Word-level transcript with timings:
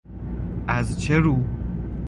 ازچه 0.67 1.17
رو 1.19 1.37